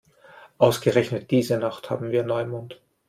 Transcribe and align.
Ausgerechnet 0.57 1.29
diese 1.29 1.59
Nacht 1.59 1.91
haben 1.91 2.09
wir 2.09 2.23
Neumond. 2.23 2.81